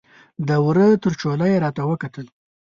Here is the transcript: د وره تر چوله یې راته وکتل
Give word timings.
د 0.47 0.49
وره 0.65 0.85
تر 1.03 1.13
چوله 1.21 1.45
یې 1.51 1.57
راته 1.63 1.83
وکتل 1.89 2.25